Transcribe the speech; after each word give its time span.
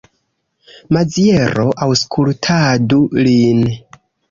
Maziero, 0.97 1.67
aŭskultadu 1.87 3.01
lin. 3.31 3.65